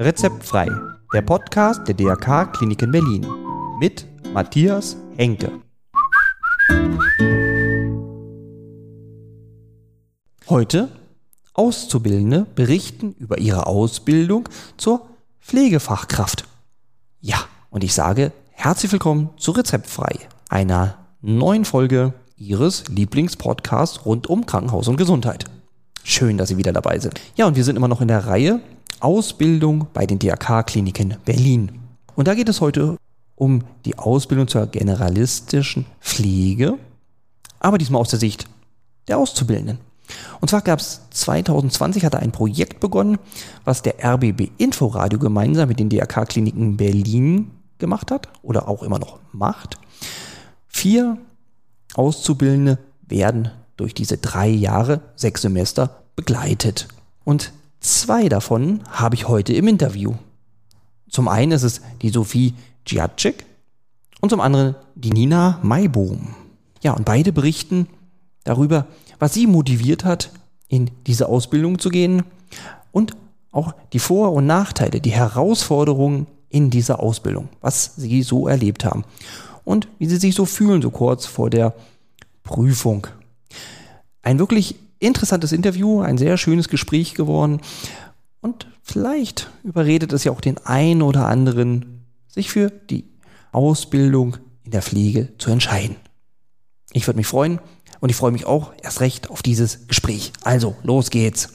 [0.00, 0.70] Rezeptfrei,
[1.12, 3.26] der Podcast der DRK Kliniken Berlin
[3.78, 5.52] mit Matthias Henke.
[10.48, 10.88] Heute
[11.52, 15.06] Auszubildende berichten über ihre Ausbildung zur
[15.40, 16.44] Pflegefachkraft.
[17.20, 17.38] Ja,
[17.70, 24.86] und ich sage herzlich willkommen zu Rezeptfrei, einer neuen Folge Ihres Lieblingspodcasts rund um Krankenhaus
[24.86, 25.44] und Gesundheit.
[26.04, 27.20] Schön, dass Sie wieder dabei sind.
[27.36, 28.60] Ja, und wir sind immer noch in der Reihe
[29.00, 31.72] Ausbildung bei den DRK-Kliniken Berlin.
[32.14, 32.96] Und da geht es heute
[33.34, 36.78] um die Ausbildung zur generalistischen Pflege,
[37.60, 38.46] aber diesmal aus der Sicht
[39.08, 39.78] der Auszubildenden.
[40.40, 43.18] Und zwar gab es 2020 hatte ein Projekt begonnen,
[43.64, 49.18] was der RBB Inforadio gemeinsam mit den DRK-Kliniken Berlin gemacht hat oder auch immer noch
[49.32, 49.78] macht.
[50.68, 51.18] Vier
[51.94, 56.88] Auszubildende werden durch diese drei Jahre, sechs Semester begleitet.
[57.24, 60.14] Und zwei davon habe ich heute im Interview.
[61.08, 63.46] Zum einen ist es die Sophie Giacek
[64.20, 66.34] und zum anderen die Nina Maibohm.
[66.82, 67.86] Ja, und beide berichten
[68.44, 68.86] darüber,
[69.18, 70.30] was sie motiviert hat,
[70.68, 72.24] in diese Ausbildung zu gehen
[72.92, 73.16] und
[73.52, 79.04] auch die Vor- und Nachteile, die Herausforderungen in dieser Ausbildung, was sie so erlebt haben
[79.68, 81.74] und wie sie sich so fühlen, so kurz vor der
[82.42, 83.06] Prüfung.
[84.22, 87.60] Ein wirklich interessantes Interview, ein sehr schönes Gespräch geworden
[88.40, 93.04] und vielleicht überredet es ja auch den einen oder anderen, sich für die
[93.52, 95.96] Ausbildung in der Pflege zu entscheiden.
[96.94, 97.60] Ich würde mich freuen,
[98.00, 100.32] und ich freue mich auch erst recht auf dieses Gespräch.
[100.42, 101.50] Also, los geht's.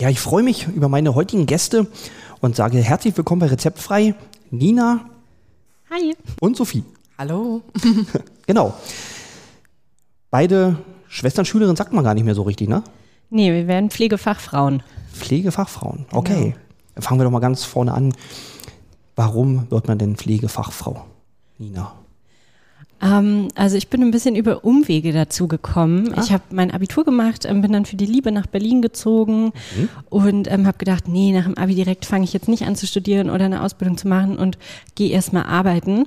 [0.00, 1.86] Ja, ich freue mich über meine heutigen Gäste
[2.40, 4.14] und sage herzlich willkommen bei Rezeptfrei,
[4.50, 5.10] Nina.
[5.90, 6.14] Hi.
[6.40, 6.84] Und Sophie.
[7.16, 7.62] Hallo.
[8.46, 8.74] genau.
[10.30, 10.76] Beide
[11.08, 12.82] Schwestern-Schülerinnen sagt man gar nicht mehr so richtig, ne?
[13.30, 14.82] Nee, wir werden Pflegefachfrauen.
[15.12, 16.54] Pflegefachfrauen, okay.
[16.94, 17.06] Genau.
[17.06, 18.12] Fangen wir doch mal ganz vorne an.
[19.16, 21.06] Warum wird man denn Pflegefachfrau?
[21.58, 21.92] Nina.
[23.00, 26.12] Ähm, also ich bin ein bisschen über Umwege dazu gekommen.
[26.14, 26.22] Ah.
[26.22, 29.88] Ich habe mein Abitur gemacht, ähm, bin dann für die Liebe nach Berlin gezogen mhm.
[30.10, 32.86] und ähm, habe gedacht, nee, nach dem Abi direkt fange ich jetzt nicht an zu
[32.86, 34.58] studieren oder eine Ausbildung zu machen und
[34.94, 36.06] gehe erstmal arbeiten.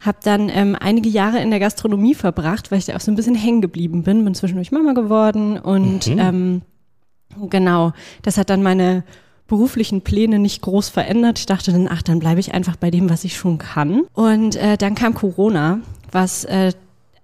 [0.00, 3.16] Habe dann ähm, einige Jahre in der Gastronomie verbracht, weil ich da auch so ein
[3.16, 4.24] bisschen hängen geblieben bin.
[4.24, 6.18] Bin zwischendurch Mama geworden und mhm.
[6.18, 6.62] ähm,
[7.50, 7.92] genau,
[8.22, 9.04] das hat dann meine
[9.46, 11.38] beruflichen Pläne nicht groß verändert.
[11.38, 14.02] Ich dachte dann, ach, dann bleibe ich einfach bei dem, was ich schon kann.
[14.14, 15.80] Und äh, dann kam Corona
[16.14, 16.72] was äh,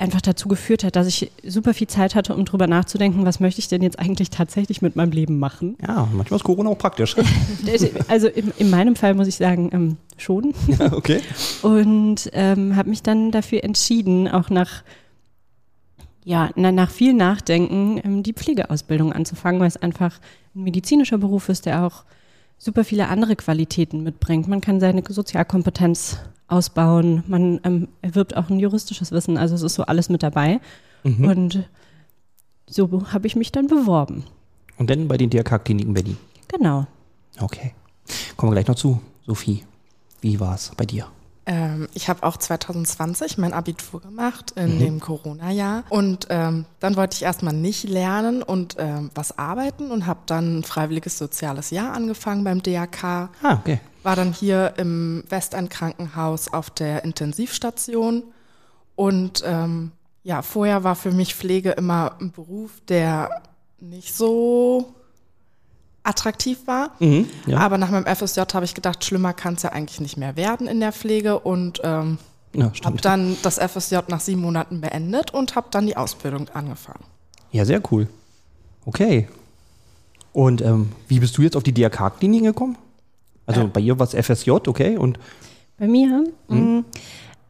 [0.01, 3.61] einfach dazu geführt hat, dass ich super viel Zeit hatte, um drüber nachzudenken, was möchte
[3.61, 5.77] ich denn jetzt eigentlich tatsächlich mit meinem Leben machen.
[5.87, 7.15] Ja, manchmal ist Corona auch praktisch.
[8.09, 10.55] also in, in, meinem Fall muss ich sagen, ähm, schon.
[10.79, 11.21] Ja, okay.
[11.63, 14.83] Und ähm, habe mich dann dafür entschieden, auch nach
[16.23, 20.19] ja, nach viel Nachdenken ähm, die Pflegeausbildung anzufangen, weil es einfach
[20.55, 22.05] ein medizinischer Beruf ist, der auch
[22.61, 24.47] super viele andere Qualitäten mitbringt.
[24.47, 27.25] Man kann seine Sozialkompetenz ausbauen.
[27.27, 29.37] Man ähm, erwirbt auch ein juristisches Wissen.
[29.39, 30.61] Also es ist so alles mit dabei.
[31.03, 31.25] Mhm.
[31.25, 31.69] Und
[32.69, 34.25] so habe ich mich dann beworben.
[34.77, 36.19] Und dann bei den DRK-Kliniken Berlin?
[36.49, 36.87] Genau.
[37.41, 37.73] Okay.
[38.37, 39.01] Kommen wir gleich noch zu.
[39.27, 39.65] Sophie,
[40.21, 41.07] wie war es bei dir?
[41.51, 44.79] Ähm, ich habe auch 2020 mein Abitur gemacht in mhm.
[44.79, 50.07] dem Corona-Jahr und ähm, dann wollte ich erstmal nicht lernen und ähm, was arbeiten und
[50.07, 53.31] habe dann ein freiwilliges soziales Jahr angefangen beim DRK.
[53.43, 53.81] Ah, okay.
[54.05, 58.23] War dann hier im Westend-Krankenhaus auf der Intensivstation
[58.95, 59.91] und ähm,
[60.23, 63.43] ja, vorher war für mich Pflege immer ein Beruf, der
[63.81, 64.95] nicht so
[66.03, 66.93] attraktiv war.
[66.99, 67.59] Mhm, ja.
[67.59, 70.67] Aber nach meinem FSJ habe ich gedacht, schlimmer kann es ja eigentlich nicht mehr werden
[70.67, 72.19] in der Pflege und ähm,
[72.55, 77.05] ja, habe dann das FSJ nach sieben Monaten beendet und habe dann die Ausbildung angefangen.
[77.53, 78.09] Ja, sehr cool.
[78.87, 79.29] Okay.
[80.33, 82.77] Und ähm, wie bist du jetzt auf die DRK-Klinik gekommen?
[83.47, 83.67] Also äh.
[83.67, 84.97] bei ihr war es FSJ, okay?
[84.97, 85.19] Und
[85.79, 86.25] bei mir?
[86.49, 86.59] Mhm.
[86.59, 86.85] Mm,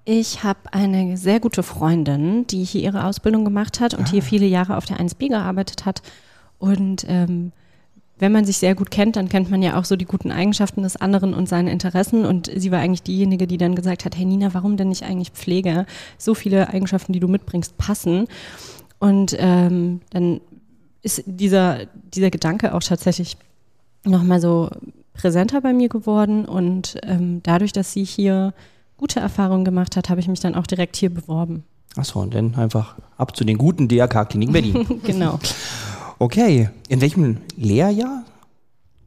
[0.05, 4.11] ich habe eine sehr gute Freundin, die hier ihre Ausbildung gemacht hat und ah.
[4.11, 6.03] hier viele Jahre auf der 1B gearbeitet hat.
[6.59, 7.53] Und ähm,
[8.21, 10.83] wenn man sich sehr gut kennt, dann kennt man ja auch so die guten Eigenschaften
[10.83, 12.27] des anderen und seine Interessen.
[12.27, 15.31] Und sie war eigentlich diejenige, die dann gesagt hat, hey Nina, warum denn nicht eigentlich
[15.31, 15.87] Pflege?
[16.19, 18.27] So viele Eigenschaften, die du mitbringst, passen.
[18.99, 20.43] Und ähm, dann
[21.03, 23.39] ist dieser, dieser Gedanke auch tatsächlich
[24.05, 24.69] nochmal so
[25.15, 26.45] präsenter bei mir geworden.
[26.45, 28.53] Und ähm, dadurch, dass sie hier
[28.99, 31.65] gute Erfahrungen gemacht hat, habe ich mich dann auch direkt hier beworben.
[31.97, 35.01] Achso, und dann einfach ab zu den guten DRK-Kliniken Berlin.
[35.05, 35.39] genau.
[36.23, 38.27] Okay, in welchem Lehrjahr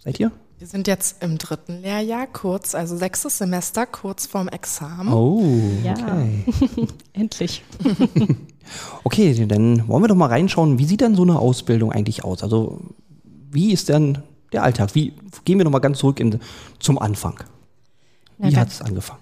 [0.04, 0.32] seid ihr?
[0.58, 5.14] Wir sind jetzt im dritten Lehrjahr, kurz, also sechstes Semester, kurz vorm Examen.
[5.14, 5.44] Oh,
[5.86, 6.44] okay.
[6.76, 6.88] Ja.
[7.14, 7.64] Endlich.
[9.04, 12.44] Okay, dann wollen wir doch mal reinschauen, wie sieht denn so eine Ausbildung eigentlich aus?
[12.44, 12.80] Also,
[13.52, 14.20] wie ist denn
[14.54, 14.96] der Alltag?
[14.96, 15.12] Wie
[15.44, 16.40] gehen wir noch mal ganz zurück in,
[16.80, 17.44] zum Anfang?
[18.38, 19.20] Wie hat es angefangen?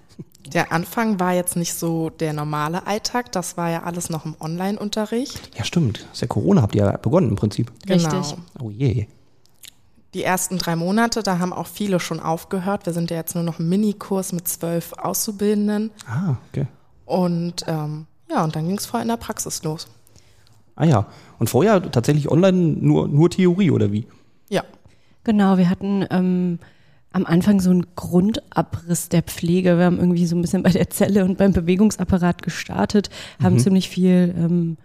[0.54, 4.36] Der Anfang war jetzt nicht so der normale Alltag, das war ja alles noch im
[4.38, 5.56] Online-Unterricht.
[5.56, 6.02] Ja, stimmt.
[6.02, 7.72] Das ist ja Corona, habt ihr ja begonnen im Prinzip.
[7.88, 8.10] Richtig.
[8.10, 8.36] Genau.
[8.60, 9.06] Oh je.
[10.14, 12.84] Die ersten drei Monate, da haben auch viele schon aufgehört.
[12.84, 15.90] Wir sind ja jetzt nur noch ein Minikurs mit zwölf Auszubildenden.
[16.06, 16.66] Ah, okay.
[17.06, 19.88] Und ähm, ja, und dann ging es voll in der Praxis los.
[20.76, 21.06] Ah ja.
[21.38, 24.06] Und vorher tatsächlich online nur, nur Theorie oder wie?
[24.50, 24.64] Ja,
[25.24, 26.58] Genau, wir hatten ähm,
[27.12, 29.78] am Anfang so einen Grundabriss der Pflege.
[29.78, 33.10] Wir haben irgendwie so ein bisschen bei der Zelle und beim Bewegungsapparat gestartet,
[33.42, 34.76] haben ziemlich viel ähm,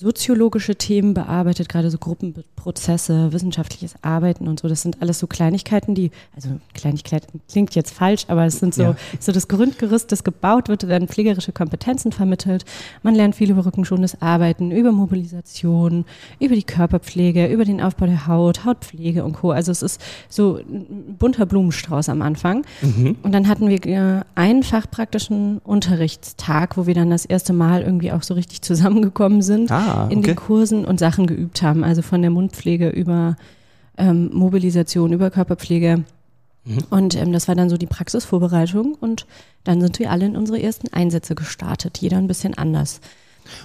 [0.00, 4.68] soziologische Themen bearbeitet, gerade so Gruppenprozesse, wissenschaftliches Arbeiten und so.
[4.68, 8.82] Das sind alles so Kleinigkeiten, die, also Kleinigkeiten klingt jetzt falsch, aber es sind so,
[8.82, 8.96] Ja.
[9.18, 12.64] so das Grundgerüst, das gebaut wird, werden pflegerische Kompetenzen vermittelt.
[13.02, 16.04] Man lernt viel über rückenschonendes Arbeiten, über Mobilisation,
[16.38, 19.50] über die Körperpflege, über den Aufbau der Haut, Hautpflege und Co.
[19.50, 22.64] Also es ist so ein bunter Blumenstrauß am Anfang.
[23.22, 28.12] Und dann hatten wir äh, einen fachpraktischen Unterrichtstag, wo wir dann das erste Mal irgendwie
[28.12, 30.28] auch so richtig zusammengekommen sind Ah, in okay.
[30.28, 31.84] den Kursen und Sachen geübt haben.
[31.84, 33.36] Also von der Mundpflege über
[33.96, 36.04] ähm, Mobilisation, über Körperpflege.
[36.64, 36.78] Mhm.
[36.90, 39.26] Und ähm, das war dann so die Praxisvorbereitung und
[39.64, 43.00] dann sind wir alle in unsere ersten Einsätze gestartet, jeder ein bisschen anders.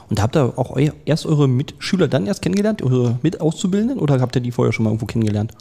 [0.09, 4.35] Und habt ihr auch eu erst eure Mitschüler dann erst kennengelernt, eure Mitauszubildenden, oder habt
[4.35, 5.51] ihr die vorher schon mal irgendwo kennengelernt?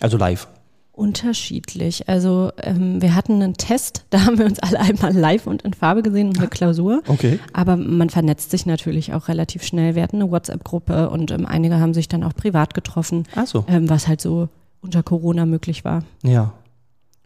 [0.00, 0.46] Also live.
[0.92, 2.08] Unterschiedlich.
[2.08, 5.72] Also ähm, wir hatten einen Test, da haben wir uns alle einmal live und in
[5.72, 7.02] Farbe gesehen und eine Klausur.
[7.06, 7.40] Okay.
[7.52, 9.94] Aber man vernetzt sich natürlich auch relativ schnell.
[9.94, 13.64] Wir hatten eine WhatsApp-Gruppe und ähm, einige haben sich dann auch privat getroffen, Ach so.
[13.68, 14.48] ähm, was halt so
[14.82, 16.04] unter Corona möglich war.
[16.22, 16.52] Ja.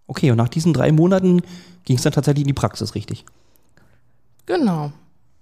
[0.06, 1.42] Okay, und nach diesen drei Monaten
[1.84, 3.24] ging es dann tatsächlich in die Praxis, richtig?
[4.46, 4.92] genau.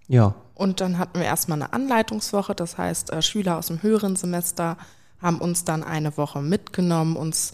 [0.09, 0.35] Ja.
[0.55, 4.77] Und dann hatten wir erstmal eine Anleitungswoche, das heißt, äh, Schüler aus dem höheren Semester
[5.21, 7.53] haben uns dann eine Woche mitgenommen, uns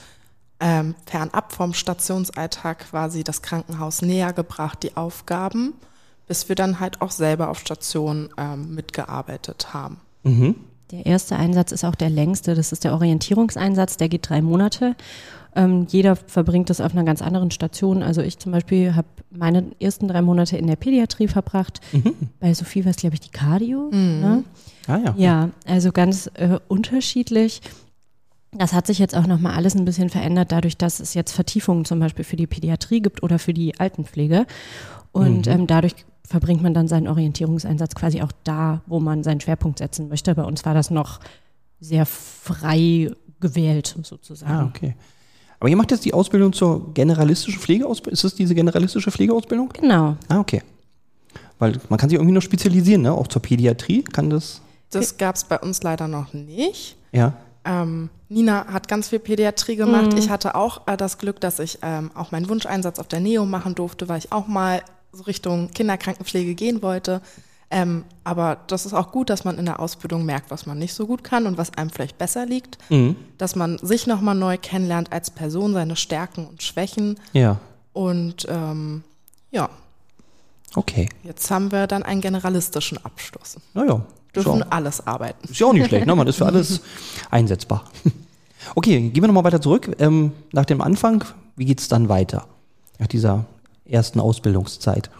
[0.61, 5.75] ähm, fernab vom Stationsalltag quasi das Krankenhaus näher gebracht, die Aufgaben,
[6.29, 9.99] bis wir dann halt auch selber auf Station ähm, mitgearbeitet haben.
[10.23, 10.55] Mhm.
[10.91, 12.55] Der erste Einsatz ist auch der längste.
[12.55, 13.97] Das ist der Orientierungseinsatz.
[13.97, 14.97] Der geht drei Monate.
[15.55, 18.03] Ähm, jeder verbringt das auf einer ganz anderen Station.
[18.03, 21.81] Also ich zum Beispiel habe meine ersten drei Monate in der Pädiatrie verbracht.
[22.41, 23.89] Bei Sophie war es, glaube ich, die Cardio.
[23.93, 24.45] Ne?
[24.87, 25.15] Ah ja.
[25.17, 27.63] Ja, also ganz äh, unterschiedlich.
[28.53, 31.85] Das hat sich jetzt auch nochmal alles ein bisschen verändert, dadurch, dass es jetzt Vertiefungen
[31.85, 34.47] zum Beispiel für die Pädiatrie gibt oder für die Altenpflege.
[35.13, 35.95] Und ähm, dadurch
[36.25, 40.35] verbringt man dann seinen Orientierungseinsatz quasi auch da, wo man seinen Schwerpunkt setzen möchte.
[40.35, 41.21] Bei uns war das noch
[41.81, 43.11] sehr frei
[43.41, 44.53] gewählt sozusagen.
[44.53, 44.95] Ah, okay.
[45.59, 48.15] Aber ihr macht jetzt die Ausbildung zur generalistischen Pflegeausbildung?
[48.15, 49.69] Ist das diese generalistische Pflegeausbildung?
[49.71, 50.17] Genau.
[50.29, 50.63] Ah, okay.
[51.59, 53.13] Weil man kann sich irgendwie noch spezialisieren, ne?
[53.13, 54.63] Auch zur Pädiatrie kann das.
[54.91, 56.97] Das gab es bei uns leider noch nicht.
[57.13, 57.35] Ja.
[57.65, 60.15] Ähm, Nina hat ganz viel Pädiatrie gemacht.
[60.17, 63.45] Ich hatte auch äh, das Glück, dass ich ähm, auch meinen Wunscheinsatz auf der Neo
[63.45, 67.21] machen durfte, weil ich auch mal so Richtung Kinderkrankenpflege gehen wollte.
[67.73, 70.95] Ähm, aber das ist auch gut, dass man in der Ausbildung merkt, was man nicht
[70.95, 72.79] so gut kann und was einem vielleicht besser liegt.
[72.91, 73.17] Mhm.
[73.39, 77.19] Dass man sich nochmal neu kennenlernt als Person, seine Stärken und Schwächen.
[77.33, 77.61] Ja.
[77.93, 79.05] Und ähm,
[79.51, 79.69] ja,
[80.75, 81.09] Okay.
[81.25, 83.57] jetzt haben wir dann einen generalistischen Abschluss.
[83.75, 84.03] Naja.
[84.35, 85.49] Dürfen auch- alles arbeiten.
[85.49, 86.15] ist ja auch nicht schlecht, ne?
[86.15, 86.81] Man ist für alles
[87.31, 87.85] einsetzbar.
[88.75, 89.97] Okay, gehen wir nochmal weiter zurück.
[89.99, 91.25] Ähm, nach dem Anfang,
[91.57, 92.45] wie geht's dann weiter?
[92.99, 93.47] Nach dieser
[93.87, 95.11] ersten Ausbildungszeit.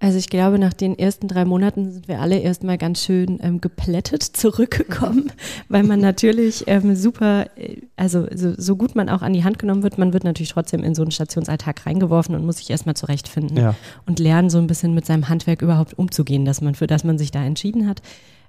[0.00, 3.60] Also ich glaube, nach den ersten drei Monaten sind wir alle erstmal ganz schön ähm,
[3.60, 5.32] geplättet zurückgekommen,
[5.68, 9.58] weil man natürlich ähm, super, äh, also so, so gut man auch an die Hand
[9.58, 12.94] genommen wird, man wird natürlich trotzdem in so einen Stationsalltag reingeworfen und muss sich erstmal
[12.94, 13.74] zurechtfinden Ja.
[14.06, 17.18] und lernen, so ein bisschen mit seinem Handwerk überhaupt umzugehen, dass man, für das man
[17.18, 18.00] sich da entschieden hat.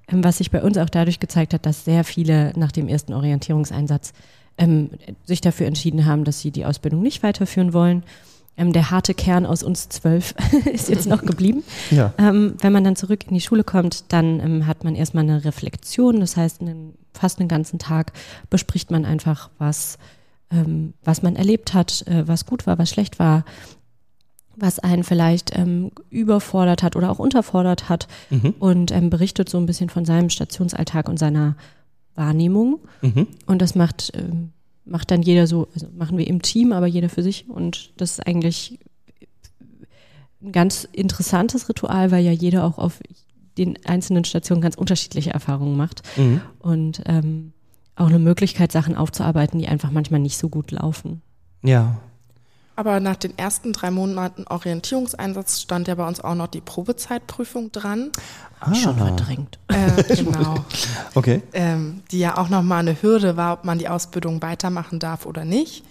[0.08, 3.14] Ähm, was sich bei uns auch dadurch gezeigt hat, dass sehr viele nach dem ersten
[3.14, 4.14] Orientierungseinsatz
[4.60, 4.92] ähm,
[5.26, 8.04] sich dafür entschieden haben, dass sie die Ausbildung nicht weiterführen wollen.
[8.58, 10.36] Ähm, der harte Kern aus uns zwölf
[10.74, 11.64] ist jetzt noch geblieben.
[11.92, 12.14] Ja.
[12.18, 15.46] Ähm, wenn man dann zurück in die Schule kommt, dann ähm, hat man erstmal eine
[15.46, 16.20] Reflexion.
[16.20, 18.12] Das heißt, einen, fast einen ganzen Tag
[18.50, 19.98] bespricht man einfach, was,
[20.52, 23.46] ähm, was man erlebt hat, äh, was gut war, was schlecht war,
[24.58, 28.56] was einen vielleicht ähm, überfordert hat oder auch unterfordert hat Mhm.
[28.60, 31.56] und ähm, berichtet so ein bisschen von seinem Stationsalltag und seiner
[32.16, 32.80] Wahrnehmung.
[33.02, 33.28] Mhm.
[33.46, 34.12] Und das macht,
[34.90, 37.50] macht dann jeder so, also machen wir im Team, aber jeder für sich.
[37.50, 38.80] Und das ist eigentlich
[40.42, 43.00] ein ganz interessantes Ritual, weil ja jeder auch auf
[43.58, 46.02] den einzelnen Stationen ganz unterschiedliche Erfahrungen macht.
[46.18, 46.42] Mhm.
[46.60, 47.54] Und ähm,
[47.96, 51.22] auch eine Möglichkeit, Sachen aufzuarbeiten, die einfach manchmal nicht so gut laufen.
[51.64, 52.00] Ja.
[52.80, 57.74] Aber nach den ersten drei Monaten Orientierungseinsatz stand ja bei uns auch noch die Probezeitprüfung
[57.74, 58.10] dran.
[58.62, 59.60] Ah, Schon verdrängt.
[59.68, 60.56] Äh, genau.
[61.14, 61.44] okay.
[61.52, 65.44] Ähm, die ja auch nochmal eine Hürde war, ob man die Ausbildung weitermachen darf oder
[65.44, 65.84] nicht.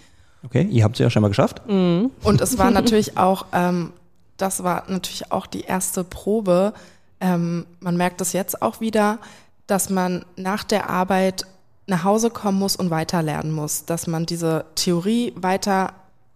[0.43, 1.61] Okay, ihr habt es ja scheinbar geschafft.
[1.67, 3.93] Und es war natürlich auch, ähm,
[4.37, 6.73] das war natürlich auch die erste Probe.
[7.19, 9.19] Ähm, man merkt es jetzt auch wieder,
[9.67, 11.45] dass man nach der Arbeit
[11.85, 15.93] nach Hause kommen muss und weiter lernen muss, dass man diese Theorie weiter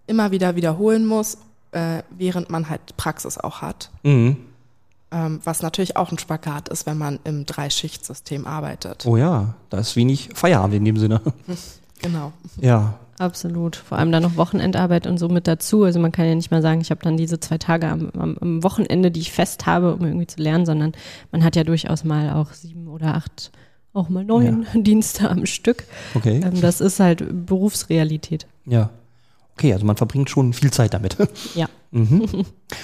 [0.08, 1.38] immer wieder wiederholen muss,
[1.72, 3.90] äh, während man halt Praxis auch hat.
[4.04, 4.38] Mhm.
[5.12, 9.06] Ähm, was natürlich auch ein Spagat ist, wenn man im Dreischichtsystem arbeitet.
[9.06, 11.22] Oh ja, da ist wenig Feierabend in dem Sinne.
[12.04, 12.34] Genau.
[12.60, 13.00] Ja.
[13.18, 13.76] Absolut.
[13.76, 15.84] Vor allem dann noch Wochenendarbeit und so mit dazu.
[15.84, 18.38] Also man kann ja nicht mal sagen, ich habe dann diese zwei Tage am, am,
[18.42, 20.92] am Wochenende, die ich fest habe, um irgendwie zu lernen, sondern
[21.32, 23.52] man hat ja durchaus mal auch sieben oder acht,
[23.94, 25.86] auch mal neun Dienste am Stück.
[26.16, 26.42] Okay.
[26.44, 28.48] Ähm, das ist halt Berufsrealität.
[28.66, 28.90] Ja.
[29.56, 31.18] Okay, also man verbringt schon viel Zeit damit.
[31.56, 31.68] Ja.
[31.96, 32.28] Mhm.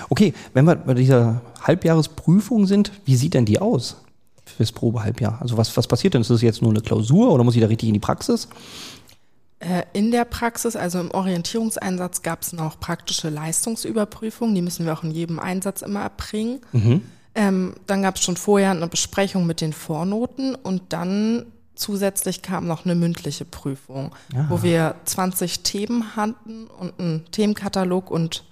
[0.10, 3.96] Okay, wenn wir bei dieser Halbjahresprüfung sind, wie sieht denn die aus
[4.46, 5.40] fürs Probehalbjahr?
[5.42, 6.22] Also was, was passiert denn?
[6.22, 8.48] Ist das jetzt nur eine Klausur oder muss ich da richtig in die Praxis?
[9.58, 14.54] Äh, In der Praxis, also im Orientierungseinsatz, gab es noch praktische Leistungsüberprüfungen.
[14.54, 16.60] Die müssen wir auch in jedem Einsatz immer erbringen.
[17.34, 21.48] Ähm, dann gab es schon vorher eine Besprechung mit den Vornoten und dann
[21.80, 24.14] zusätzlich kam noch eine mündliche Prüfung,
[24.50, 28.44] wo wir 20 Themen hatten und einen Themenkatalog und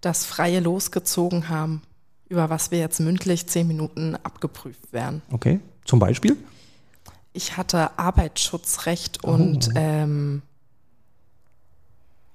[0.00, 1.82] das freie losgezogen haben,
[2.28, 5.22] über was wir jetzt mündlich zehn Minuten abgeprüft werden.
[5.32, 6.36] Okay, zum Beispiel?
[7.32, 10.42] Ich hatte Arbeitsschutzrecht und ähm,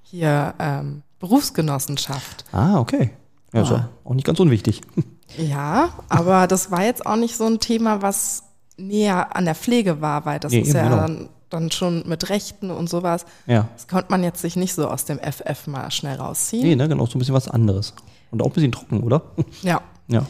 [0.04, 2.46] hier ähm, Berufsgenossenschaft.
[2.52, 3.12] Ah, okay.
[3.54, 4.82] Ja, ja auch nicht ganz unwichtig.
[5.38, 8.44] Ja, aber das war jetzt auch nicht so ein Thema, was
[8.82, 10.98] näher an der Pflege war, weil das Nee, ist ja genau.
[10.98, 13.26] dann, dann schon mit Rechten und sowas.
[13.48, 13.68] Ja.
[13.76, 16.64] Das konnte man jetzt sich nicht so aus dem FF mal schnell rausziehen.
[16.64, 17.94] Nee, ne, genau, so ein bisschen was anderes.
[18.32, 19.22] Und auch ein bisschen trocken, oder?
[19.62, 20.26] Ja, Ja.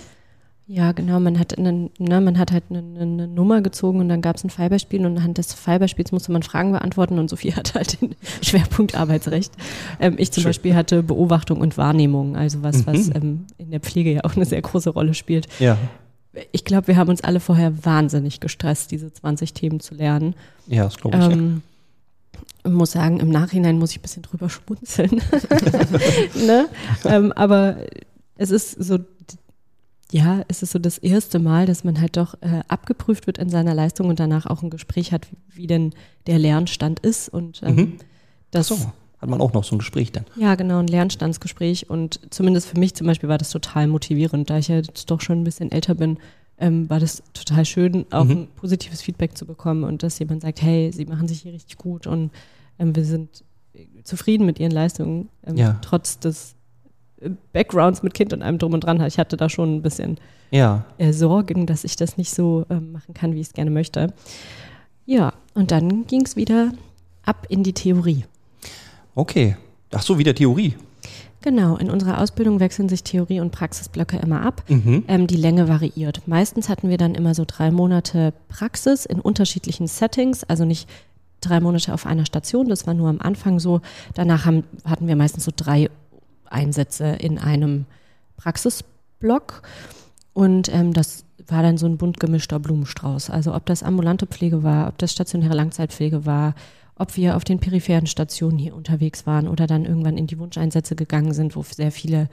[0.68, 1.20] Ja, genau.
[1.20, 4.46] Man hat, einen, ne, man hat halt eine, eine Nummer gezogen und dann gab es
[4.46, 8.16] ein Fallbeispiel und anhand des Fallbeispiels musste man Fragen beantworten und Sophie hatte halt den
[8.42, 9.52] Schwerpunkt Arbeitsrecht.
[10.00, 10.50] Ähm, ich zum Schön.
[10.52, 14.46] Beispiel hatte Beobachtung und Wahrnehmung, also was, was ähm, in der Pflege ja auch eine
[14.46, 15.48] sehr große Rolle spielt.
[15.60, 15.78] Ja.
[16.52, 20.36] Ich glaube, wir haben uns alle vorher wahnsinnig gestresst, diese 20 Themen zu lernen.
[20.68, 21.24] Ja, das glaube ich.
[21.26, 21.62] Ähm,
[22.64, 25.22] ich muss sagen, im Nachhinein muss ich ein bisschen drüber schmunzeln.
[26.46, 26.68] ne?
[27.06, 27.78] ähm, aber
[28.38, 29.00] es ist so,
[30.12, 33.50] ja, es ist so das erste Mal, dass man halt doch äh, abgeprüft wird in
[33.50, 35.94] seiner Leistung und danach auch ein Gespräch hat, wie denn
[36.28, 37.30] der Lernstand ist.
[37.30, 37.98] Und ähm, Mhm.
[38.52, 38.78] das, so,
[39.22, 40.26] hat man auch noch so ein Gespräch dann.
[40.36, 41.90] ja, genau, ein Lernstandsgespräch.
[41.90, 45.22] Und zumindest für mich zum Beispiel war das total motivierend, da ich ja jetzt doch
[45.22, 46.18] schon ein bisschen älter bin.
[46.58, 48.32] Ähm, war das total schön, auch Mhm.
[48.32, 51.78] ein positives Feedback zu bekommen und dass jemand sagt, hey, sie machen sich hier richtig
[51.78, 52.30] gut und
[52.78, 55.80] ähm, wir sind äh, zufrieden mit ihren Leistungen, ähm, Ja.
[55.82, 56.54] trotz des
[57.20, 59.04] äh, Backgrounds mit Kind und allem drum und dran.
[59.06, 60.18] Ich hatte da schon ein bisschen
[60.52, 60.86] Ja.
[61.00, 64.14] äh, Sorgen, dass ich das nicht so ähm, machen kann, wie ich es gerne möchte.
[65.08, 66.74] Ja, und dann ging es wieder
[67.24, 68.26] ab in die Theorie.
[69.16, 69.56] Okay.
[69.92, 70.76] Ach so, wieder Theorie.
[71.42, 74.64] Genau, in unserer Ausbildung wechseln sich Theorie- und Praxisblöcke immer ab.
[74.68, 75.06] Mhm.
[75.08, 76.28] Ähm, die Länge variiert.
[76.28, 80.88] Meistens hatten wir dann immer so drei Monate Praxis in unterschiedlichen Settings, also nicht
[81.42, 83.82] drei Monate auf einer Station, das war nur am Anfang so.
[84.14, 85.90] Danach haben, hatten wir meistens so drei
[86.46, 87.86] Einsätze in einem
[88.38, 89.64] Praxisblock
[90.34, 93.32] und ähm, das war dann so ein bunt gemischter Blumenstrauß.
[93.32, 96.54] Also ob das ambulante Pflege war, ob das stationäre Langzeitpflege war,
[97.02, 100.96] ob wir auf den peripheren Stationen hier unterwegs waren oder dann irgendwann in die Wunscheinsätze
[100.96, 102.30] gegangen sind, wo sehr viele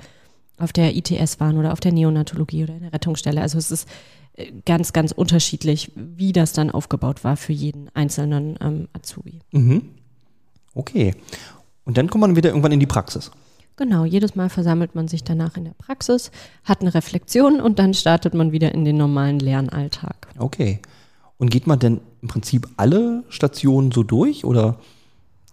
[0.58, 3.40] auf der ITS waren oder auf der Neonatologie oder in der Rettungsstelle.
[3.40, 3.88] Also es ist
[4.34, 9.40] äh, ganz, ganz unterschiedlich, wie das dann aufgebaut war für jeden einzelnen ähm, Azubi.
[9.52, 9.88] Mhm.
[10.74, 11.14] Okay.
[11.84, 13.30] Und dann kommt man wieder irgendwann in die Praxis.
[13.76, 16.30] Genau, jedes Mal versammelt man sich danach in der Praxis,
[16.64, 20.28] hat eine Reflexion und dann startet man wieder in den normalen Lernalltag.
[20.36, 20.80] Okay.
[21.38, 24.76] Und geht man denn im Prinzip alle Stationen so durch oder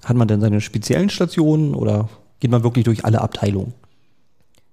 [0.04, 3.74] hat man denn seine speziellen Stationen oder geht man wirklich durch alle Abteilungen?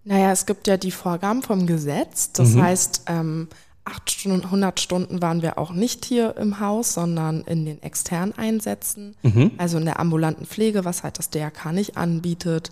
[0.05, 2.33] Naja, es gibt ja die Vorgaben vom Gesetz.
[2.33, 3.49] Das heißt, ähm,
[3.85, 8.37] acht Stunden, 100 Stunden waren wir auch nicht hier im Haus, sondern in den externen
[8.37, 9.15] Einsätzen.
[9.59, 12.71] Also in der ambulanten Pflege, was halt das DRK nicht anbietet.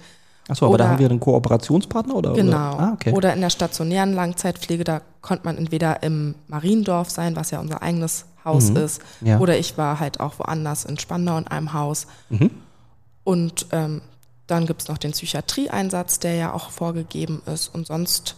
[0.48, 2.32] Achso, aber da haben wir einen Kooperationspartner oder?
[2.32, 2.74] Genau.
[2.74, 2.80] Oder?
[2.80, 3.12] Ah, okay.
[3.12, 7.82] Oder in der stationären Langzeitpflege, da konnte man entweder im Mariendorf sein, was ja unser
[7.82, 9.26] eigenes Haus ist, Mhm.
[9.26, 9.38] Ja.
[9.40, 12.06] oder ich war halt auch woanders in Spandau in einem Haus.
[12.28, 12.50] Mhm.
[13.24, 14.00] Und ähm,
[14.46, 17.68] dann gibt's noch den Psychiatrieeinsatz, der ja auch vorgegeben ist.
[17.68, 18.36] Und sonst,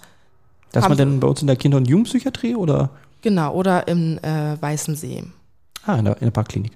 [0.72, 2.90] da ist haben man denn bei uns in der Kinder- und Jugendpsychiatrie oder?
[3.22, 5.24] genau, oder im äh, Weißensee.
[5.86, 6.72] Ah, in der, in der Parkklinik.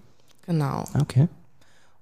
[0.47, 0.85] Genau.
[1.01, 1.27] Okay.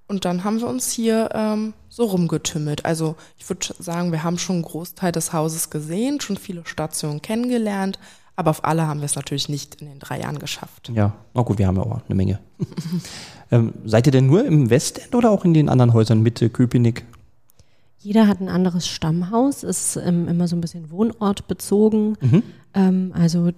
[0.07, 2.85] und dann haben wir uns hier ähm, so rumgetümmelt.
[2.85, 7.23] Also ich würde sagen, wir haben schon einen Großteil des Hauses gesehen, schon viele Stationen
[7.23, 7.97] kennengelernt,
[8.35, 10.91] aber auf alle haben wir es natürlich nicht in den drei Jahren geschafft.
[10.93, 12.39] Ja, na gut, wir haben ja auch eine Menge.
[13.51, 17.05] ähm, seid ihr denn nur im Westend oder auch in den anderen Häusern Mitte, Köpenick?
[17.99, 22.17] Jeder hat ein anderes Stammhaus, ist ähm, immer so ein bisschen wohnortbezogen.
[22.21, 22.43] Mhm.
[22.73, 23.51] Ähm, also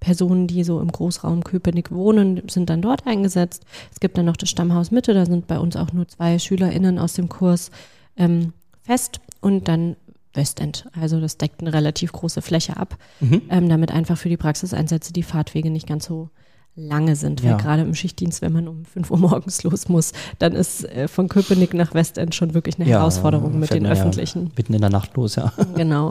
[0.00, 3.64] Personen, die so im Großraum Köpenick wohnen, sind dann dort eingesetzt.
[3.92, 6.98] Es gibt dann noch das Stammhaus Mitte, da sind bei uns auch nur zwei SchülerInnen
[6.98, 7.70] aus dem Kurs
[8.16, 9.96] ähm, fest und dann
[10.38, 10.86] Westend.
[10.98, 13.42] Also das deckt eine relativ große Fläche ab, mhm.
[13.50, 16.30] ähm, damit einfach für die Praxiseinsätze die Fahrtwege nicht ganz so
[16.78, 17.42] lange sind.
[17.42, 17.56] Weil ja.
[17.56, 21.28] gerade im Schichtdienst, wenn man um 5 Uhr morgens los muss, dann ist äh, von
[21.28, 24.46] Köpenick nach Westend schon wirklich eine ja, Herausforderung mit den öffentlichen.
[24.46, 25.52] Ja mitten in der Nacht los, ja.
[25.74, 26.10] Genau.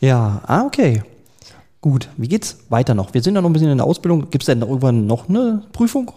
[0.00, 1.02] Ja, ah, okay.
[1.80, 3.12] Gut, wie geht's weiter noch?
[3.12, 4.30] Wir sind ja noch ein bisschen in der Ausbildung.
[4.30, 6.12] Gibt es denn irgendwann noch eine Prüfung?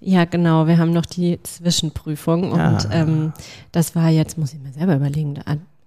[0.00, 0.66] Ja, genau.
[0.66, 2.78] Wir haben noch die Zwischenprüfung und ah.
[2.90, 3.32] ähm,
[3.72, 5.38] das war jetzt, muss ich mir selber überlegen,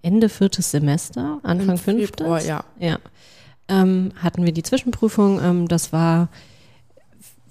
[0.01, 2.25] Ende viertes Semester, Anfang fünftes.
[2.25, 2.63] Februar, ja.
[2.79, 2.99] ja.
[3.67, 5.39] Ähm, hatten wir die Zwischenprüfung.
[5.43, 6.29] Ähm, das war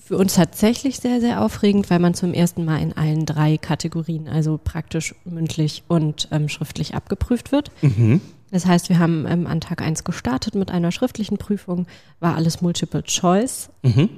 [0.08, 4.26] für uns tatsächlich sehr, sehr aufregend, weil man zum ersten Mal in allen drei Kategorien,
[4.26, 7.70] also praktisch, mündlich und ähm, schriftlich abgeprüft wird.
[7.82, 8.22] Mhm.
[8.50, 11.86] Das heißt, wir haben ähm, an Tag 1 gestartet mit einer schriftlichen Prüfung,
[12.20, 13.68] war alles Multiple Choice.
[13.82, 14.08] Mhm.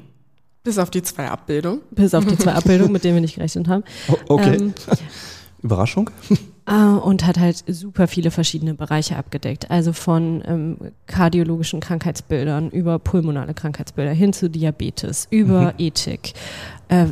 [0.62, 1.80] Bis auf die zwei Abbildungen.
[1.90, 3.82] Bis auf die zwei Abbildungen, mit denen wir nicht gerechnet haben.
[4.28, 4.56] Okay.
[4.56, 4.74] Ähm,
[5.62, 6.10] Überraschung.
[6.70, 9.70] Äh, und hat halt super viele verschiedene Bereiche abgedeckt.
[9.70, 15.78] Also von ähm, kardiologischen Krankheitsbildern über pulmonale Krankheitsbilder hin zu Diabetes, über mhm.
[15.78, 16.32] Ethik,
[16.88, 17.06] äh,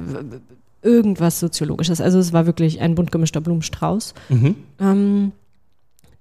[0.82, 2.00] irgendwas Soziologisches.
[2.00, 4.14] Also es war wirklich ein bunt gemischter Blumenstrauß.
[4.28, 4.54] Mhm.
[4.80, 5.32] Ähm,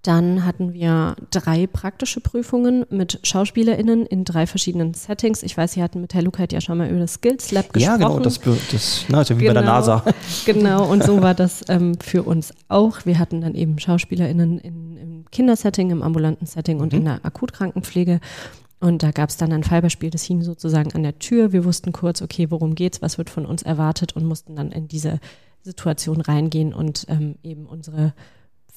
[0.08, 5.44] dann hatten wir drei praktische Prüfungen mit SchauspielerInnen in drei verschiedenen Settings.
[5.44, 8.02] Ich weiß, Sie hatten mit Herr Lukait ja schon mal über das Skills Lab gesprochen.
[8.02, 9.74] Ja, genau, das, das na, ist ja wie genau, bei der genau.
[9.74, 10.04] NASA.
[10.46, 13.06] Genau, und so war das ähm, für uns auch.
[13.06, 17.00] Wir hatten dann eben SchauspielerInnen in, im Kindersetting, im ambulanten Setting und mhm.
[17.00, 18.22] in der Akutkrankenpflege.
[18.80, 21.52] Und da gab es dann ein Fallbeispiel, das hing sozusagen an der Tür.
[21.52, 24.88] Wir wussten kurz, okay, worum geht's, was wird von uns erwartet und mussten dann in
[24.88, 25.20] diese
[25.64, 28.14] Situation reingehen und ähm, eben unsere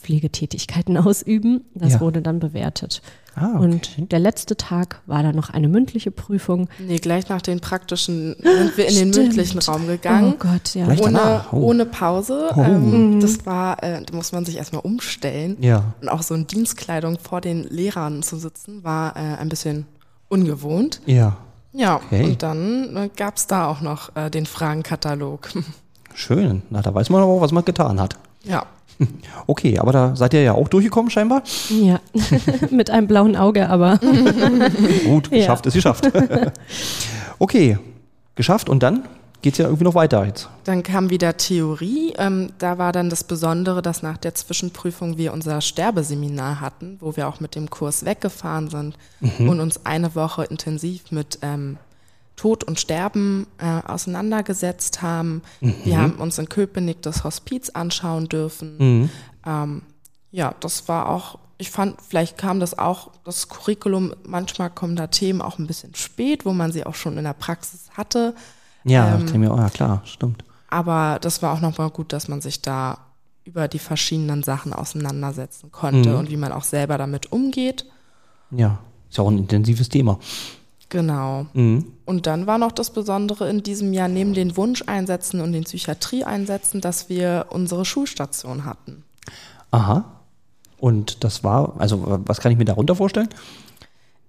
[0.01, 1.65] Pflegetätigkeiten ausüben.
[1.75, 2.01] Das ja.
[2.01, 3.03] wurde dann bewertet.
[3.37, 3.65] Ah, okay.
[3.65, 6.69] Und der letzte Tag war dann noch eine mündliche Prüfung.
[6.79, 10.35] Nee, gleich nach den praktischen sind wir in den mündlichen Raum gegangen.
[10.35, 10.89] Oh Gott, ja.
[10.89, 11.57] ohne, oh.
[11.57, 12.51] ohne Pause.
[12.57, 12.61] Oh.
[12.61, 13.21] Ähm, mhm.
[13.21, 15.57] das war, äh, da muss man sich erstmal umstellen.
[15.61, 15.95] Ja.
[16.01, 19.87] Und auch so in Dienstkleidung vor den Lehrern zu sitzen, war äh, ein bisschen
[20.29, 21.01] ungewohnt.
[21.07, 21.37] Ja.
[21.73, 22.25] Ja, okay.
[22.25, 25.51] und dann äh, gab es da auch noch äh, den Fragenkatalog.
[26.15, 26.63] Schön.
[26.71, 28.17] Na, da weiß man aber auch, was man getan hat.
[28.43, 28.67] Ja.
[29.47, 31.43] Okay, aber da seid ihr ja auch durchgekommen scheinbar?
[31.69, 32.01] Ja,
[32.71, 33.99] mit einem blauen Auge, aber.
[35.05, 35.69] Gut, geschafft ja.
[35.69, 36.11] ist geschafft.
[37.39, 37.79] okay,
[38.35, 39.05] geschafft und dann
[39.43, 40.49] geht es ja irgendwie noch weiter jetzt.
[40.65, 42.13] Dann kam wieder Theorie.
[42.19, 47.17] Ähm, da war dann das Besondere, dass nach der Zwischenprüfung wir unser Sterbeseminar hatten, wo
[47.17, 49.49] wir auch mit dem Kurs weggefahren sind mhm.
[49.49, 51.79] und uns eine Woche intensiv mit ähm,
[52.41, 55.43] Tod und Sterben äh, auseinandergesetzt haben.
[55.61, 55.75] Mhm.
[55.85, 58.77] Wir haben uns in Köpenick das Hospiz anschauen dürfen.
[58.79, 59.11] Mhm.
[59.45, 59.83] Ähm,
[60.31, 65.09] ja, das war auch, ich fand, vielleicht kam das auch, das Curriculum, manchmal kommen da
[65.09, 68.35] Themen auch ein bisschen spät, wo man sie auch schon in der Praxis hatte.
[68.85, 70.43] Ja, ähm, ja klar, stimmt.
[70.69, 73.01] Aber das war auch nochmal gut, dass man sich da
[73.45, 76.17] über die verschiedenen Sachen auseinandersetzen konnte mhm.
[76.21, 77.85] und wie man auch selber damit umgeht.
[78.51, 78.79] Ja,
[79.11, 80.19] ist ja auch ein intensives Thema.
[80.91, 81.47] Genau.
[81.55, 81.93] Mhm.
[82.05, 86.81] Und dann war noch das Besondere in diesem Jahr neben den Wunscheinsätzen und den Psychiatrieeinsätzen,
[86.81, 89.05] dass wir unsere Schulstation hatten.
[89.71, 90.05] Aha.
[90.79, 93.29] Und das war, also was kann ich mir darunter vorstellen?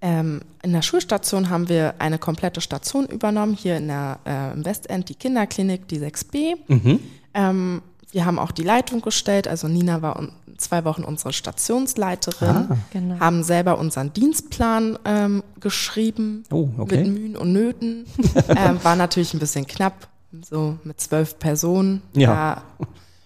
[0.02, 4.65] Ähm, in der Schulstation haben wir eine komplette Station übernommen, hier in der, äh, im
[4.65, 6.56] Westend die Kinderklinik, die 6b.
[6.67, 7.00] Mhm.
[7.34, 10.19] Ähm, wir haben auch die Leitung gestellt, also Nina war
[10.62, 12.78] zwei Wochen unsere Stationsleiterin, ah.
[12.91, 13.19] genau.
[13.19, 17.04] haben selber unseren Dienstplan ähm, geschrieben oh, okay.
[17.04, 18.06] mit Mühen und Nöten.
[18.50, 20.08] ähm, war natürlich ein bisschen knapp,
[20.41, 22.28] so mit zwölf Personen, ja.
[22.34, 22.86] da,